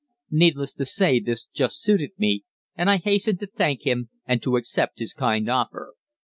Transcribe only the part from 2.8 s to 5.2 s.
I hastened to thank him and to accept his